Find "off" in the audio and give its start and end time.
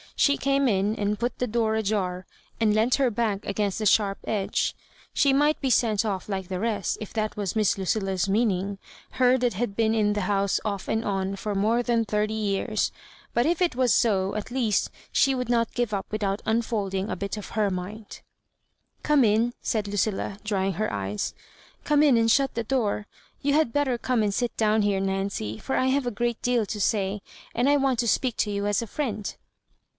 6.05-6.29, 10.65-10.87